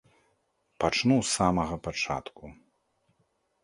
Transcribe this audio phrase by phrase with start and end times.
[0.85, 2.43] Пачну з самага пачатку.